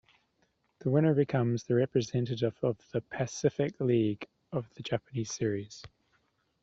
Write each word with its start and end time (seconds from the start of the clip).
The 0.79 0.89
winner 0.89 1.13
becomes 1.13 1.63
the 1.65 1.75
representative 1.75 2.57
of 2.63 2.79
the 2.91 3.01
Pacific 3.01 3.79
League 3.79 4.27
to 4.51 4.65
the 4.73 4.81
Japan 4.81 5.25
Series. 5.25 5.83